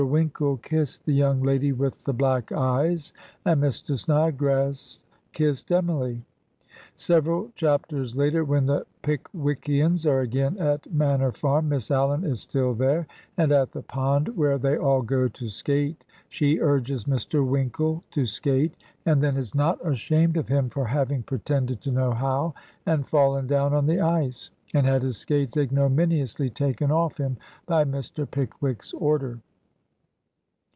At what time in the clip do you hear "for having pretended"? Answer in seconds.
20.71-21.79